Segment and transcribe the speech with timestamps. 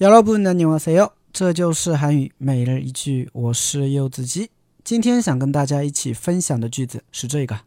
[0.00, 1.10] 여러분 안녕하세요.
[1.32, 4.50] 这就是韩语每日一句，我是柚子鸡。
[4.84, 7.60] 今天想跟大家一起分享的句子是这个：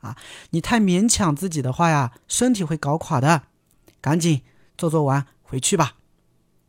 [0.02, 0.18] 啊，
[0.50, 3.44] 你太勉强自己的话呀，身体会搞垮的。
[4.02, 4.42] 赶紧
[4.78, 5.94] 做做完回去吧，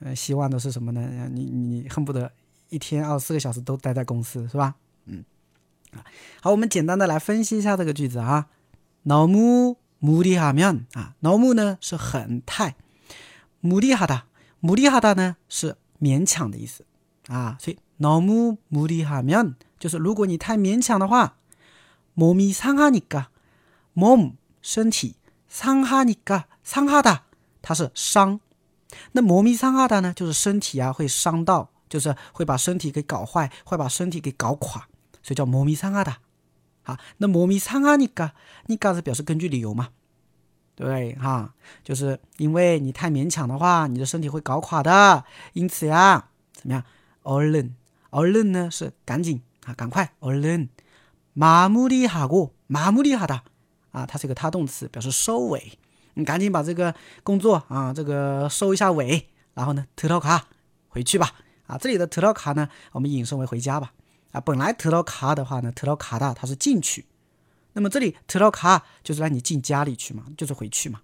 [0.00, 1.28] 呃，希望的是什么呢？
[1.32, 2.30] 你你恨不得
[2.68, 4.74] 一天二十四个小时都待在公司，是吧？
[5.06, 5.24] 嗯，
[5.92, 6.04] 啊，
[6.42, 8.48] 好，我们简单的来分析一下这个句子啊。
[9.04, 12.74] 너무무리하면啊，너무呢是很太，
[13.62, 16.84] 무리하다무리하다呢是勉强的意思
[17.28, 21.34] 啊，所以너무무리하면 就是如果你太勉强的话。
[22.18, 23.26] 몸이상하니 까，
[23.92, 25.16] 몸身体
[25.52, 27.24] 상하니 까， 상하다
[27.60, 28.40] 它是伤，
[29.12, 34.86] 那몸이상하다呢，就是身体啊会伤到，就是会把身体给搞坏，会把身体给搞垮，
[35.22, 36.14] 所以叫몸이상하 다。
[36.84, 38.30] 好，那몸이상하니 까，
[38.64, 39.88] 你까是表示根据理由嘛，
[40.74, 41.14] 对不对？
[41.16, 41.52] 哈，
[41.84, 46.82] 就是因为你太勉强的话，你的身体会搞垮的，因此呀，怎么样？
[47.24, 47.72] 얼 른，
[48.10, 50.68] 얼른呢是赶紧 啊，赶快，얼 른。
[51.34, 53.42] 마무리하고마무리하다
[53.92, 55.78] 啊，它是一个他动词，表示收尾。
[56.14, 60.44] 你赶紧把这个工作啊，这个收一下尾，然后呢，들어 가，
[60.88, 61.32] 回去吧。
[61.66, 63.92] 啊，这里的들어가呢，我们引申为回家吧。
[64.32, 67.04] 啊，本来들어가的话呢，들어가다它是进去，
[67.74, 71.02] 那么这里들어가就是让你进家里去嘛，就是回去嘛，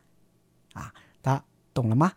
[0.74, 1.44] 아, 나
[1.74, 2.12] 똥아마?